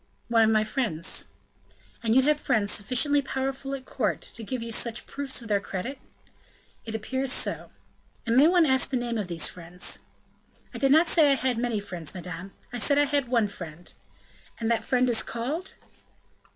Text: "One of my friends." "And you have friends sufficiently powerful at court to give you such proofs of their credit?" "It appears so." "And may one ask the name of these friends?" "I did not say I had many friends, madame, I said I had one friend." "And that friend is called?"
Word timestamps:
"One 0.29 0.45
of 0.45 0.49
my 0.49 0.63
friends." 0.63 1.27
"And 2.01 2.15
you 2.15 2.23
have 2.23 2.39
friends 2.39 2.71
sufficiently 2.71 3.21
powerful 3.21 3.75
at 3.75 3.85
court 3.85 4.21
to 4.21 4.43
give 4.43 4.63
you 4.63 4.71
such 4.71 5.05
proofs 5.05 5.43
of 5.43 5.47
their 5.47 5.59
credit?" 5.59 5.99
"It 6.85 6.95
appears 6.95 7.31
so." 7.31 7.69
"And 8.25 8.35
may 8.35 8.47
one 8.47 8.65
ask 8.65 8.89
the 8.89 8.97
name 8.97 9.19
of 9.19 9.27
these 9.27 9.47
friends?" 9.47 9.99
"I 10.73 10.79
did 10.79 10.91
not 10.91 11.07
say 11.07 11.31
I 11.31 11.35
had 11.35 11.59
many 11.59 11.79
friends, 11.79 12.15
madame, 12.15 12.51
I 12.73 12.79
said 12.79 12.97
I 12.97 13.05
had 13.05 13.27
one 13.27 13.47
friend." 13.47 13.93
"And 14.59 14.71
that 14.71 14.83
friend 14.83 15.07
is 15.07 15.21
called?" 15.21 15.75